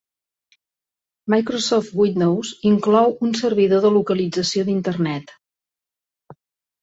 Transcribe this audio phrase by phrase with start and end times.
[1.33, 5.35] Microsoft Windows inclou un servidor de localització d'Internet.